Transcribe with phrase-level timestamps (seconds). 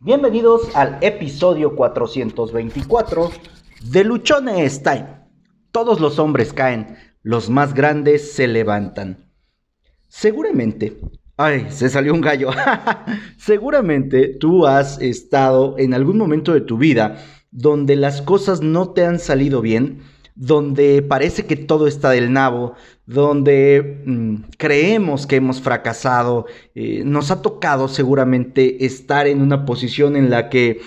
[0.00, 3.32] Bienvenidos al episodio 424
[3.90, 5.08] de Luchones Time.
[5.72, 9.28] Todos los hombres caen, los más grandes se levantan.
[10.06, 10.98] Seguramente,
[11.36, 12.50] ay, se salió un gallo.
[13.38, 17.18] Seguramente tú has estado en algún momento de tu vida
[17.50, 20.02] donde las cosas no te han salido bien
[20.38, 22.74] donde parece que todo está del nabo,
[23.06, 26.46] donde mm, creemos que hemos fracasado,
[26.76, 30.80] eh, nos ha tocado seguramente estar en una posición en la que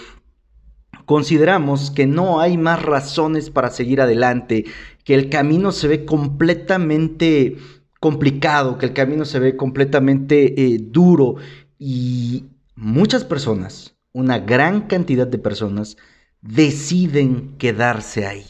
[1.04, 4.64] consideramos que no hay más razones para seguir adelante,
[5.04, 7.58] que el camino se ve completamente
[8.00, 11.36] complicado, que el camino se ve completamente eh, duro.
[11.78, 12.46] Y
[12.76, 15.98] muchas personas, una gran cantidad de personas,
[16.42, 18.46] deciden quedarse ahí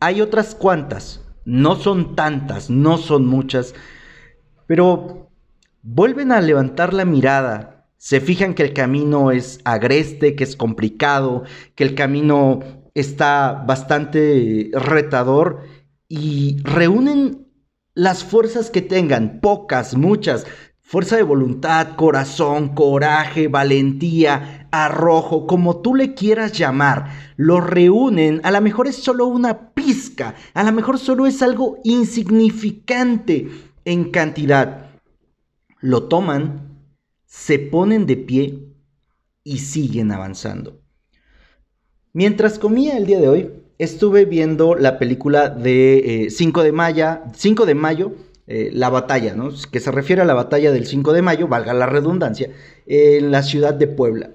[0.00, 3.74] hay otras cuantas, no son tantas, no son muchas,
[4.66, 5.30] pero
[5.82, 11.44] vuelven a levantar la mirada, se fijan que el camino es agreste, que es complicado,
[11.74, 12.60] que el camino
[12.94, 15.62] está bastante retador
[16.08, 17.46] y reúnen
[17.94, 20.46] las fuerzas que tengan, pocas, muchas,
[20.86, 28.52] fuerza de voluntad, corazón, coraje, valentía, arrojo, como tú le quieras llamar, lo reúnen, a
[28.52, 33.48] lo mejor es solo una pizca, a lo mejor solo es algo insignificante
[33.84, 34.90] en cantidad.
[35.80, 36.78] Lo toman,
[37.24, 38.68] se ponen de pie
[39.42, 40.80] y siguen avanzando.
[42.12, 47.18] Mientras comía el día de hoy, estuve viendo la película de 5 eh, de mayo,
[47.34, 48.14] 5 de mayo
[48.46, 49.50] eh, la batalla, ¿no?
[49.70, 52.50] que se refiere a la batalla del 5 de mayo, valga la redundancia,
[52.86, 54.30] en la ciudad de Puebla.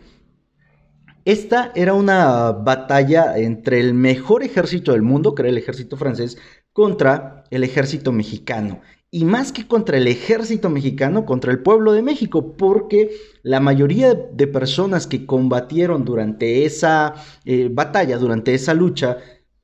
[1.24, 6.38] Esta era una batalla entre el mejor ejército del mundo, que era el ejército francés,
[6.74, 8.82] contra el ejército mexicano.
[9.12, 13.12] Y más que contra el ejército mexicano, contra el pueblo de México, porque
[13.44, 17.14] la mayoría de personas que combatieron durante esa
[17.46, 19.18] eh, batalla, durante esa lucha,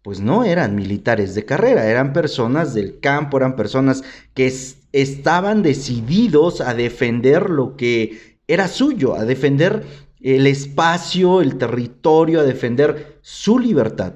[0.08, 4.50] pues no eran militares de carrera, eran personas del campo, eran personas que
[4.94, 9.84] estaban decididos a defender lo que era suyo, a defender
[10.22, 14.16] el espacio, el territorio, a defender su libertad.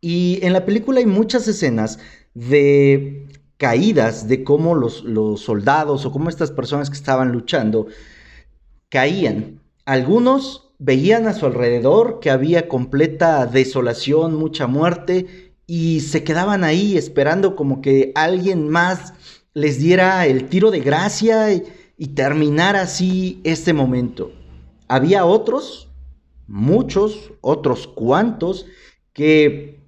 [0.00, 2.00] Y en la película hay muchas escenas
[2.34, 3.28] de
[3.58, 7.86] caídas, de cómo los, los soldados o cómo estas personas que estaban luchando
[8.88, 9.60] caían.
[9.84, 16.96] Algunos veían a su alrededor que había completa desolación, mucha muerte, y se quedaban ahí
[16.96, 19.14] esperando como que alguien más
[19.54, 21.64] les diera el tiro de gracia y,
[21.96, 24.32] y terminar así este momento.
[24.88, 25.88] Había otros,
[26.46, 28.66] muchos, otros cuantos,
[29.12, 29.83] que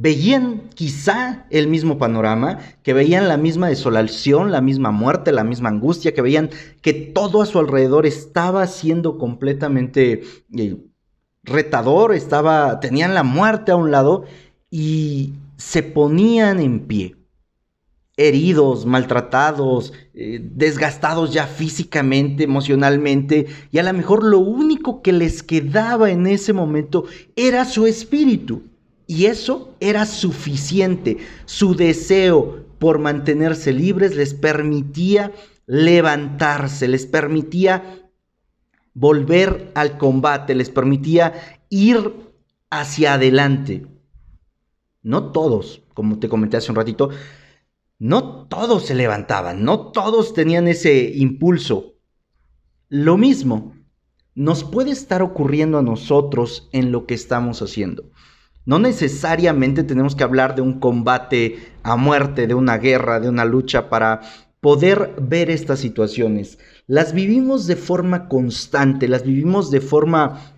[0.00, 5.70] veían quizá el mismo panorama, que veían la misma desolación, la misma muerte, la misma
[5.70, 6.50] angustia, que veían
[6.82, 10.22] que todo a su alrededor estaba siendo completamente
[10.56, 10.76] eh,
[11.42, 14.24] retador, estaba, tenían la muerte a un lado
[14.70, 17.16] y se ponían en pie,
[18.16, 25.42] heridos, maltratados, eh, desgastados ya físicamente, emocionalmente, y a lo mejor lo único que les
[25.42, 28.62] quedaba en ese momento era su espíritu
[29.08, 31.16] y eso era suficiente.
[31.46, 35.32] Su deseo por mantenerse libres les permitía
[35.66, 38.10] levantarse, les permitía
[38.92, 41.32] volver al combate, les permitía
[41.70, 42.12] ir
[42.70, 43.86] hacia adelante.
[45.02, 47.08] No todos, como te comenté hace un ratito,
[47.98, 51.94] no todos se levantaban, no todos tenían ese impulso.
[52.90, 53.74] Lo mismo
[54.34, 58.10] nos puede estar ocurriendo a nosotros en lo que estamos haciendo.
[58.68, 63.46] No necesariamente tenemos que hablar de un combate a muerte, de una guerra, de una
[63.46, 64.20] lucha para
[64.60, 66.58] poder ver estas situaciones.
[66.86, 70.52] Las vivimos de forma constante, las vivimos de forma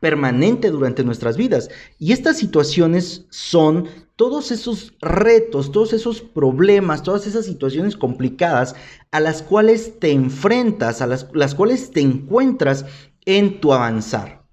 [0.00, 1.68] permanente durante nuestras vidas.
[1.98, 3.84] Y estas situaciones son
[4.16, 8.74] todos esos retos, todos esos problemas, todas esas situaciones complicadas
[9.10, 12.86] a las cuales te enfrentas, a las, las cuales te encuentras
[13.26, 14.46] en tu avanzar.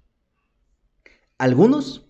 [1.38, 2.04] Algunos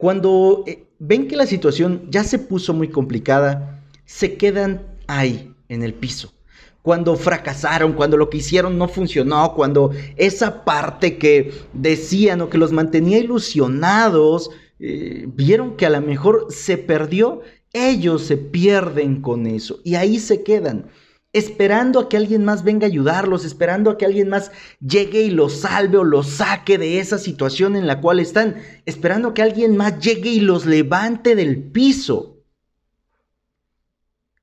[0.00, 5.82] cuando eh, ven que la situación ya se puso muy complicada, se quedan ahí, en
[5.82, 6.32] el piso.
[6.80, 12.56] Cuando fracasaron, cuando lo que hicieron no funcionó, cuando esa parte que decían o que
[12.56, 17.42] los mantenía ilusionados, eh, vieron que a lo mejor se perdió,
[17.74, 20.86] ellos se pierden con eso y ahí se quedan
[21.32, 24.50] esperando a que alguien más venga a ayudarlos, esperando a que alguien más
[24.80, 28.56] llegue y los salve o los saque de esa situación en la cual están,
[28.86, 32.42] esperando a que alguien más llegue y los levante del piso.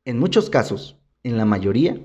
[0.05, 1.99] En muchos casos, en la mayoría,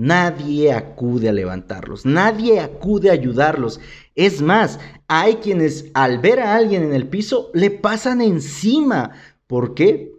[0.00, 3.80] Nadie acude a levantarlos, nadie acude a ayudarlos.
[4.14, 9.10] Es más, hay quienes al ver a alguien en el piso le pasan encima.
[9.48, 10.12] ¿Por qué?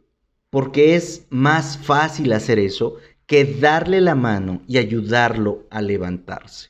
[0.49, 2.97] Porque es más fácil hacer eso
[3.29, 6.69] que darle la mano y ayudarlo a levantarse.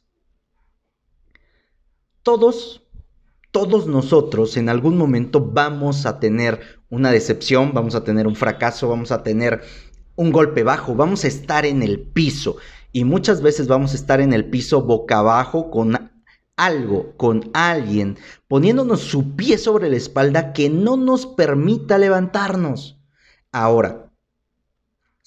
[2.22, 2.84] Todos,
[3.52, 6.60] todos nosotros en algún momento vamos a tener
[6.90, 9.62] una decepción, vamos a tener un fracaso, vamos a tener
[10.18, 12.58] un golpe bajo, vamos a estar en el piso
[12.92, 16.12] y muchas veces vamos a estar en el piso boca abajo con
[16.58, 18.18] algo, con alguien,
[18.50, 23.00] poniéndonos su pie sobre la espalda que no nos permita levantarnos.
[23.54, 24.09] Ahora,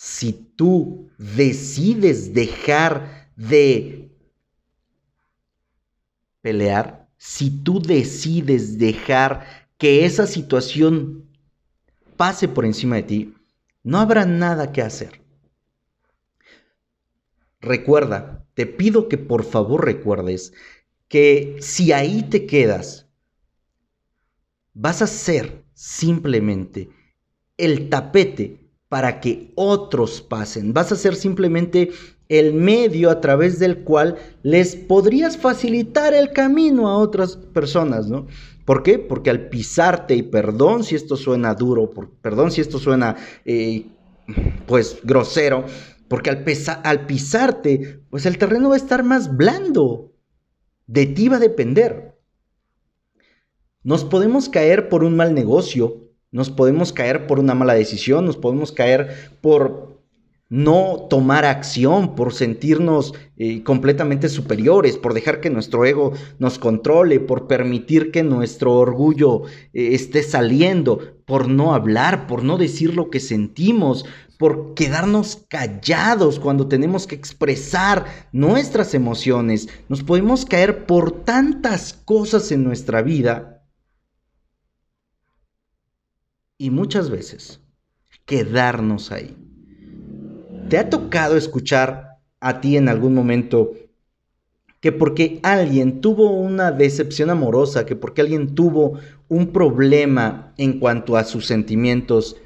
[0.02, 4.10] si tú decides dejar de
[6.40, 11.30] pelear, si tú decides dejar que esa situación
[12.16, 13.34] pase por encima de ti,
[13.84, 15.22] no habrá nada que hacer.
[17.60, 20.52] Recuerda, te pido que por favor recuerdes
[21.06, 23.08] que si ahí te quedas,
[24.74, 26.90] vas a ser simplemente
[27.56, 28.61] el tapete
[28.92, 30.74] para que otros pasen.
[30.74, 31.92] Vas a ser simplemente
[32.28, 38.26] el medio a través del cual les podrías facilitar el camino a otras personas, ¿no?
[38.66, 38.98] ¿Por qué?
[38.98, 41.88] Porque al pisarte, y perdón si esto suena duro,
[42.20, 43.16] perdón si esto suena,
[43.46, 43.86] eh,
[44.66, 45.64] pues, grosero,
[46.06, 46.44] porque al,
[46.84, 50.12] al pisarte, pues el terreno va a estar más blando.
[50.86, 52.14] De ti va a depender.
[53.84, 58.36] Nos podemos caer por un mal negocio, nos podemos caer por una mala decisión, nos
[58.36, 59.92] podemos caer por
[60.52, 67.20] no tomar acción, por sentirnos eh, completamente superiores, por dejar que nuestro ego nos controle,
[67.20, 73.08] por permitir que nuestro orgullo eh, esté saliendo, por no hablar, por no decir lo
[73.08, 74.04] que sentimos,
[74.36, 79.70] por quedarnos callados cuando tenemos que expresar nuestras emociones.
[79.88, 83.51] Nos podemos caer por tantas cosas en nuestra vida
[86.62, 87.60] y muchas veces
[88.24, 89.36] quedarnos ahí.
[90.68, 93.72] ¿Te ha tocado escuchar a ti en algún momento
[94.78, 101.16] que porque alguien tuvo una decepción amorosa, que porque alguien tuvo un problema en cuanto
[101.16, 102.36] a sus sentimientos,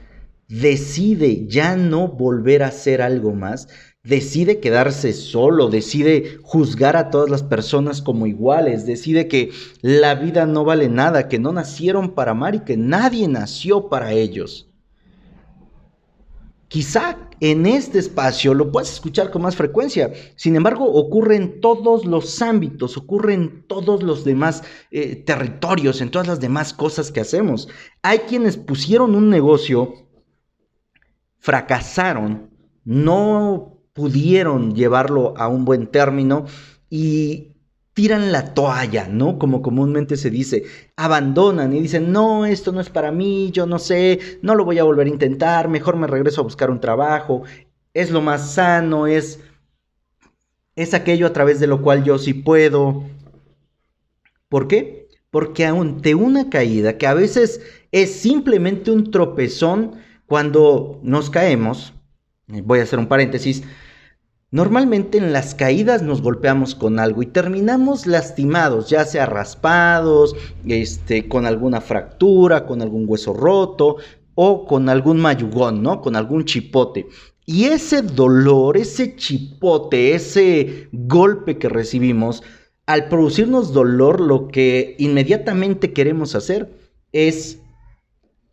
[0.48, 3.68] decide ya no volver a hacer algo más,
[4.06, 9.50] decide quedarse solo, decide juzgar a todas las personas como iguales, decide que
[9.82, 14.12] la vida no vale nada, que no nacieron para amar y que nadie nació para
[14.12, 14.70] ellos.
[16.68, 22.06] Quizá en este espacio lo puedas escuchar con más frecuencia, sin embargo ocurre en todos
[22.06, 27.20] los ámbitos, ocurre en todos los demás eh, territorios, en todas las demás cosas que
[27.20, 27.68] hacemos.
[28.02, 29.94] Hay quienes pusieron un negocio,
[31.38, 32.50] fracasaron,
[32.84, 36.44] no pudieron llevarlo a un buen término
[36.90, 37.56] y
[37.94, 39.38] tiran la toalla, ¿no?
[39.38, 40.64] Como comúnmente se dice,
[40.96, 44.78] abandonan y dicen, no, esto no es para mí, yo no sé, no lo voy
[44.78, 47.44] a volver a intentar, mejor me regreso a buscar un trabajo,
[47.94, 49.40] es lo más sano, es,
[50.76, 53.02] es aquello a través de lo cual yo sí puedo.
[54.50, 55.08] ¿Por qué?
[55.30, 59.92] Porque ante una caída, que a veces es simplemente un tropezón,
[60.26, 61.94] cuando nos caemos,
[62.46, 63.62] voy a hacer un paréntesis,
[64.52, 71.28] Normalmente en las caídas nos golpeamos con algo y terminamos lastimados, ya sea raspados, este,
[71.28, 73.96] con alguna fractura, con algún hueso roto
[74.36, 76.00] o con algún mayugón, ¿no?
[76.00, 77.08] Con algún chipote.
[77.44, 82.44] Y ese dolor, ese chipote, ese golpe que recibimos,
[82.86, 86.70] al producirnos dolor, lo que inmediatamente queremos hacer
[87.10, 87.58] es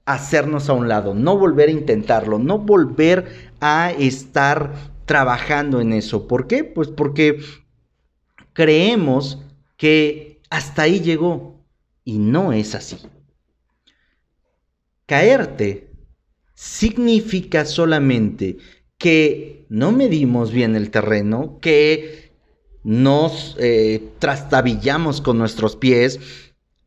[0.05, 6.27] hacernos a un lado, no volver a intentarlo, no volver a estar trabajando en eso.
[6.27, 6.63] ¿Por qué?
[6.63, 7.39] Pues porque
[8.53, 9.39] creemos
[9.77, 11.65] que hasta ahí llegó
[12.03, 12.97] y no es así.
[15.05, 15.91] Caerte
[16.53, 18.57] significa solamente
[18.97, 22.31] que no medimos bien el terreno, que
[22.83, 26.19] nos eh, trastabillamos con nuestros pies.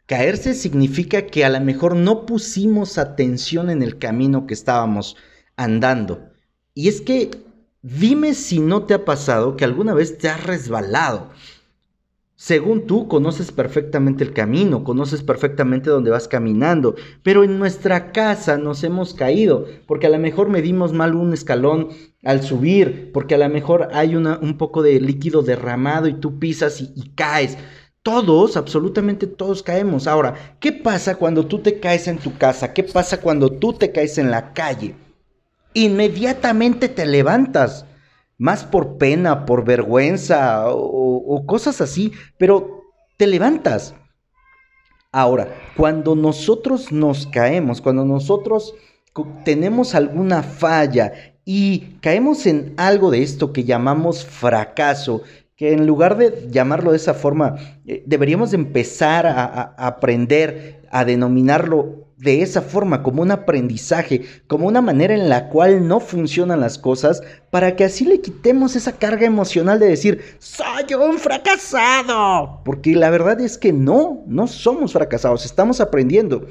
[0.07, 5.17] Caerse significa que a lo mejor no pusimos atención en el camino que estábamos
[5.57, 6.31] andando.
[6.75, 7.31] Y es que
[7.89, 11.31] Dime si no te ha pasado que alguna vez te has resbalado.
[12.35, 18.59] Según tú, conoces perfectamente el camino, conoces perfectamente dónde vas caminando, pero en nuestra casa
[18.59, 21.91] nos hemos caído, porque a lo mejor medimos mal un escalón
[22.25, 26.81] al subir, porque a lo mejor hay un poco de líquido derramado y tú pisas
[26.81, 27.57] y, y caes.
[28.03, 30.09] Todos, absolutamente todos caemos.
[30.09, 32.75] Ahora, ¿qué pasa cuando tú te caes en tu casa?
[32.75, 34.97] ¿Qué pasa cuando tú te caes en la calle?
[35.77, 37.85] Inmediatamente te levantas.
[38.39, 42.83] más por pena, por vergüenza o, cosas así, pero
[43.17, 43.95] te levantas.
[45.11, 48.75] Ahora, cuando nosotros nos caemos, cuando nosotros
[49.45, 51.13] tenemos alguna falla
[51.47, 55.23] y caemos en algo de esto que llamamos fracaso,
[55.57, 57.57] que en lugar de llamarlo de esa forma,
[57.87, 64.81] eh, deberíamos empezar a, aprender a denominarlo de esa forma, como un aprendizaje, como una
[64.81, 69.27] manera en la cual no funcionan las cosas, para que así le quitemos esa carga
[69.27, 72.63] emocional de decir, soy un fracasado.
[72.65, 76.47] Porque la verdad es que no, no somos fracasados, estamos aprendiendo.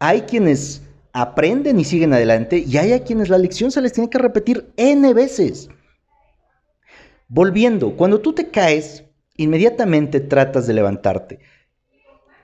[0.00, 0.82] Hay quienes
[1.12, 4.70] aprenden y siguen adelante y hay a quienes la lección se les tiene que repetir
[4.76, 5.70] n veces.
[7.28, 9.04] Volviendo, cuando tú te caes,
[9.36, 11.40] inmediatamente tratas de levantarte.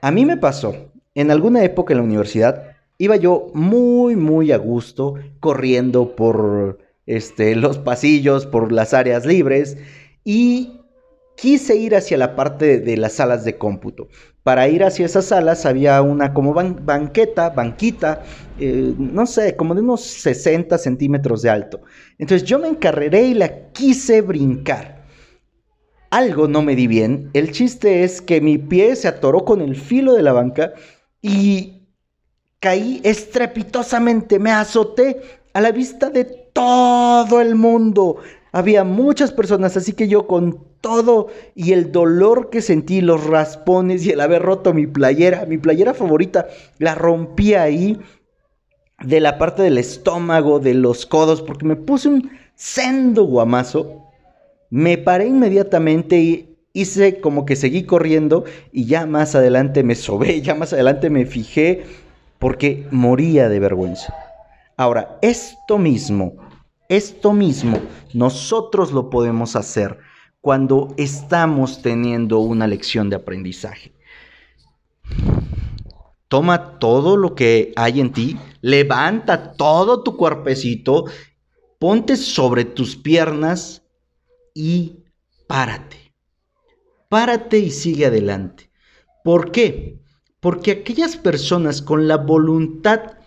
[0.01, 4.57] A mí me pasó, en alguna época en la universidad, iba yo muy, muy a
[4.57, 9.77] gusto, corriendo por este, los pasillos, por las áreas libres,
[10.23, 10.81] y
[11.35, 14.07] quise ir hacia la parte de las salas de cómputo.
[14.43, 18.21] Para ir hacia esas salas había una como banqueta, banquita,
[18.59, 21.81] eh, no sé, como de unos 60 centímetros de alto.
[22.19, 25.03] Entonces yo me encarreré y la quise brincar.
[26.11, 27.31] Algo no me di bien.
[27.33, 30.73] El chiste es que mi pie se atoró con el filo de la banca
[31.27, 31.87] y
[32.59, 34.37] caí estrepitosamente.
[34.37, 35.21] Me azoté
[35.53, 38.17] a la vista de todo el mundo.
[38.51, 44.05] Había muchas personas, así que yo con todo y el dolor que sentí, los raspones
[44.05, 47.99] y el haber roto mi playera, mi playera favorita, la rompí ahí
[49.03, 54.03] de la parte del estómago, de los codos, porque me puse un sendo guamazo.
[54.69, 60.41] Me paré inmediatamente y hice como que seguí corriendo y ya más adelante me sobé,
[60.43, 61.85] ya más adelante me fijé
[62.37, 64.13] porque moría de vergüenza.
[64.77, 66.35] Ahora, esto mismo
[66.87, 67.79] esto mismo
[68.13, 69.97] nosotros lo podemos hacer
[70.39, 73.93] cuando estamos teniendo una lección de aprendizaje.
[76.27, 81.05] Toma todo lo que hay en ti, levanta todo tu cuerpecito,
[81.79, 83.81] ponte sobre tus piernas
[84.53, 84.97] y
[85.47, 86.04] párate.
[87.09, 88.69] Párate y sigue adelante.
[89.23, 89.99] ¿Por qué?
[90.39, 93.17] Porque aquellas personas con la voluntad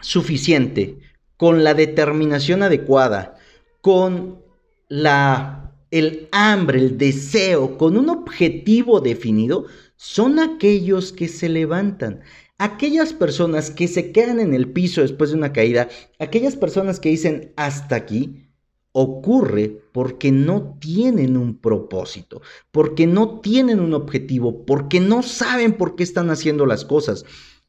[0.00, 0.98] suficiente,
[1.36, 3.36] con la determinación adecuada,
[3.80, 4.42] con
[4.88, 12.20] la, el hambre, el deseo, con un objetivo definido, son aquellos que se levantan.
[12.58, 17.08] Aquellas personas que se quedan en el piso después de una caída, aquellas personas que
[17.08, 18.41] dicen hasta aquí,
[18.92, 25.96] ocurre porque no tienen un propósito, porque no tienen un objetivo, porque no saben por
[25.96, 27.24] qué están haciendo las cosas.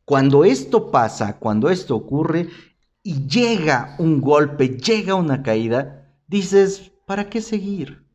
[0.06, 2.50] Cuando esto pasa, cuando esto ocurre,
[3.04, 8.06] y llega un golpe, llega una caída, dices, ¿para qué seguir?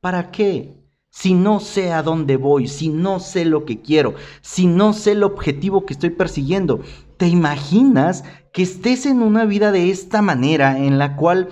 [0.00, 0.76] ¿Para qué?
[1.10, 5.12] Si no sé a dónde voy, si no sé lo que quiero, si no sé
[5.12, 6.80] el objetivo que estoy persiguiendo,
[7.16, 11.48] ¿te imaginas que estés en una vida de esta manera en la cual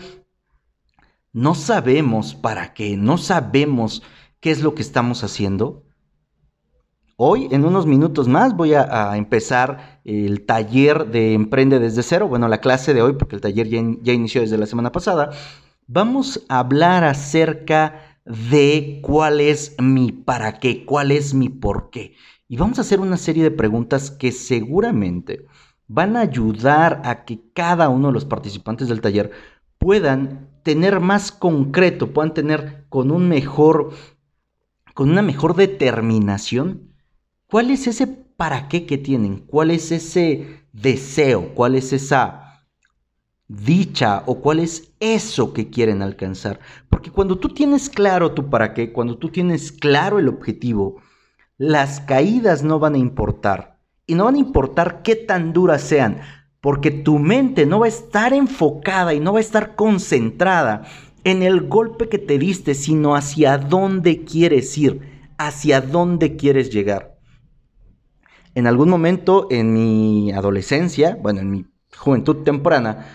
[1.32, 4.02] no sabemos para qué, no sabemos
[4.40, 5.84] qué es lo que estamos haciendo?
[7.16, 12.28] Hoy, en unos minutos más, voy a, empezar el taller de Emprende desde cero.
[12.28, 15.30] Bueno, la clase de hoy, porque el taller ya, ya inició desde la semana pasada.
[15.88, 22.14] Vamos a hablar acerca de cuál es mi para qué, cuál es mi por qué.
[22.46, 25.44] Y vamos a hacer una serie de preguntas que seguramente
[25.88, 29.32] van a ayudar a que cada uno de los participantes del taller
[29.78, 33.90] puedan tener más concreto, puedan tener con un mejor,
[34.94, 36.88] con una mejor determinación
[37.50, 39.38] ¿Cuál es ese para qué que tienen?
[39.38, 41.54] ¿Cuál es ese deseo?
[41.54, 42.66] ¿Cuál es esa
[43.46, 46.60] dicha o cuál es eso que quieren alcanzar?
[46.90, 51.00] Porque cuando tú tienes claro tu para qué, cuando tú tienes claro el objetivo,
[51.56, 53.78] las caídas no van a importar.
[54.06, 56.20] Y no van a importar qué tan duras sean,
[56.60, 60.84] porque tu mente no va a estar enfocada y no va a estar concentrada
[61.24, 65.00] en el golpe que te diste, sino hacia dónde quieres ir,
[65.38, 67.18] hacia dónde quieres llegar
[68.58, 73.06] en algún momento en mi adolescencia, bueno, en mi juventud temprana,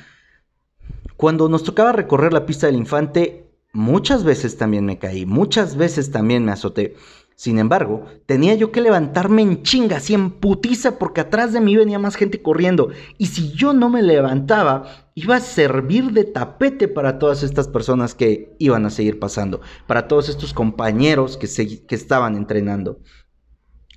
[1.17, 6.11] cuando nos tocaba recorrer la pista del infante, muchas veces también me caí, muchas veces
[6.11, 6.95] también me azoté.
[7.35, 11.75] Sin embargo, tenía yo que levantarme en chinga, así en putiza, porque atrás de mí
[11.75, 12.89] venía más gente corriendo.
[13.17, 18.13] Y si yo no me levantaba, iba a servir de tapete para todas estas personas
[18.13, 21.47] que iban a seguir pasando, para todos estos compañeros que,
[21.87, 22.99] que estaban entrenando.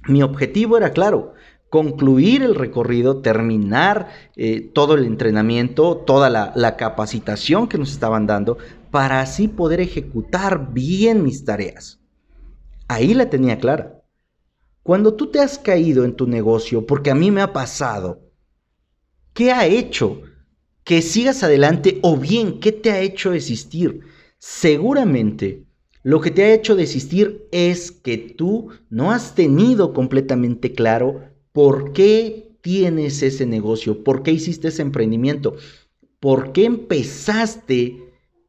[0.09, 1.35] Mi objetivo era claro,
[1.69, 8.57] concluir el recorrido, terminar eh, todo el entrenamiento, toda la capacitación que nos estaban dando,
[8.91, 12.01] para así poder ejecutar bien mis tareas.
[12.89, 14.03] Ahí la tenía clara.
[14.83, 18.21] Cuando tú te has caído en tu negocio, porque a mí me ha pasado,
[19.33, 20.23] ¿qué ha hecho
[20.85, 24.01] que sigas adelante o bien qué te ha hecho desistir?
[24.39, 25.67] Seguramente
[26.05, 31.93] lo que te ha hecho desistir es que tú no has tenido completamente claro por
[31.93, 35.57] qué tienes ese negocio, por qué hiciste ese emprendimiento,
[36.21, 37.97] por qué empezaste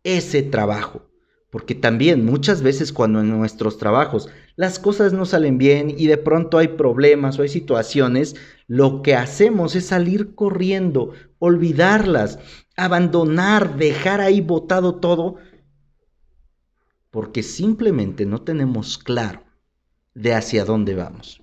[0.03, 1.07] ese trabajo.
[1.49, 6.17] Porque también muchas veces cuando en nuestros trabajos las cosas no salen bien y de
[6.17, 8.35] pronto hay problemas o hay situaciones,
[8.67, 12.39] lo que hacemos es salir corriendo, olvidarlas,
[12.75, 15.37] abandonar, dejar ahí botado todo
[17.17, 19.43] porque simplemente no tenemos claro
[20.13, 21.41] de hacia dónde vamos.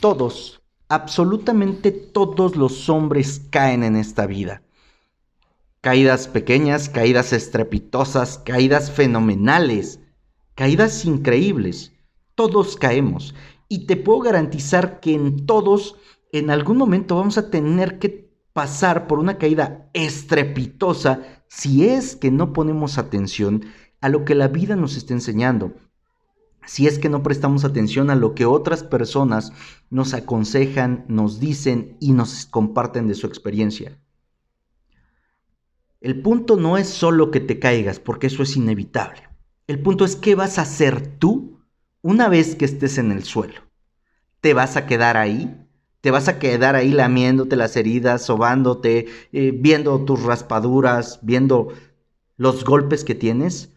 [0.00, 4.62] Todos, absolutamente todos los hombres caen en esta vida.
[5.80, 10.00] Caídas pequeñas, caídas estrepitosas, caídas fenomenales,
[10.56, 11.92] caídas increíbles.
[12.34, 13.34] Todos caemos.
[13.68, 15.96] Y te puedo garantizar que en todos,
[16.32, 22.32] en algún momento vamos a tener que pasar por una caída estrepitosa si es que
[22.32, 23.66] no ponemos atención
[24.00, 25.74] a lo que la vida nos está enseñando.
[26.66, 29.52] Si es que no prestamos atención a lo que otras personas
[29.90, 33.96] nos aconsejan, nos dicen y nos comparten de su experiencia.
[36.00, 39.28] El punto no es solo que te caigas, porque eso es inevitable.
[39.66, 41.58] El punto es qué vas a hacer tú
[42.02, 43.62] una vez que estés en el suelo.
[44.40, 45.66] ¿Te vas a quedar ahí?
[46.00, 51.72] ¿Te vas a quedar ahí lamiéndote las heridas, sobándote, eh, viendo tus raspaduras, viendo
[52.36, 53.74] los golpes que tienes?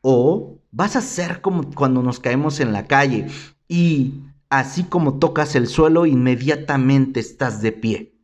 [0.00, 3.26] O vas a ser como cuando nos caemos en la calle
[3.68, 8.14] y así como tocas el suelo, inmediatamente estás de pie.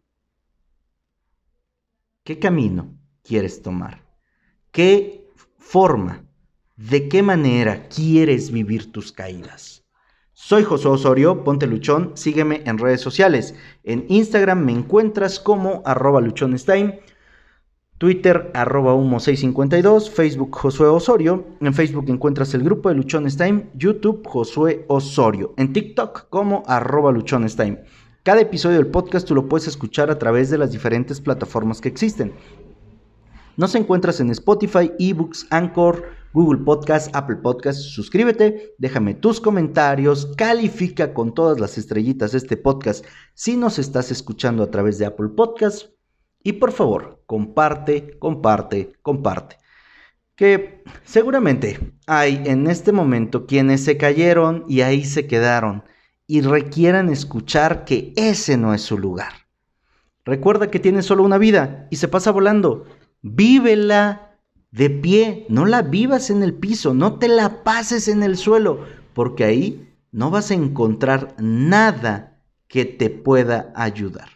[2.25, 4.03] ¿Qué camino quieres tomar?
[4.71, 5.27] ¿Qué
[5.59, 6.25] forma,
[6.77, 9.83] de qué manera quieres vivir tus caídas?
[10.33, 13.55] Soy José Osorio, ponte luchón, sígueme en redes sociales.
[13.83, 17.01] En Instagram me encuentras como arroba luchonestime
[17.99, 21.45] Twitter, arroba humo652, Facebook Josué Osorio.
[21.61, 23.39] En Facebook encuentras el grupo de Luchones
[23.75, 25.55] YouTube Josué Osorio.
[25.57, 27.85] En TikTok como arroba Luchones Time.
[28.25, 31.89] Cada episodio del podcast tú lo puedes escuchar a través de las diferentes plataformas que
[31.89, 32.33] existen.
[33.57, 37.79] Nos encuentras en Spotify, eBooks, Anchor, Google Podcast, Apple Podcast.
[37.79, 44.65] Suscríbete, déjame tus comentarios, califica con todas las estrellitas este podcast si nos estás escuchando
[44.65, 45.91] a través de Apple Podcast
[46.43, 49.59] y por favor, comparte, comparte, comparte.
[50.35, 55.85] Que seguramente hay en este momento quienes se cayeron y ahí se quedaron
[56.27, 59.33] y requieran escuchar que ese no es su lugar.
[60.25, 62.87] Recuerda que tienes solo una vida y se pasa volando.
[63.27, 64.37] Vívela
[64.71, 68.85] de pie, no la vivas en el piso, no te la pases en el suelo,
[69.15, 74.29] porque ahí no vas a encontrar nada que te pueda ayudar.